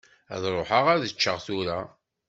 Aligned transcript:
Ad 0.33 0.43
ruḥeɣ 0.53 0.85
ad 0.93 1.03
ččeɣ 1.15 1.37
tura. 1.45 1.79